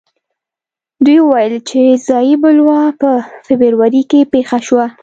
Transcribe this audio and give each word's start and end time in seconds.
دوی 1.05 1.19
وویل 1.21 1.55
چې 1.69 1.79
ځايي 2.07 2.35
بلوا 2.43 2.81
په 3.01 3.11
فبروري 3.45 4.03
کې 4.11 4.19
پېښه 4.33 4.57
شوه. 4.67 4.85